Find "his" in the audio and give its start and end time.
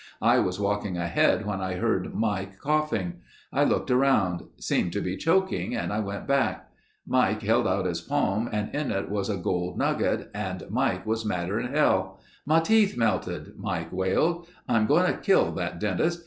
7.85-8.01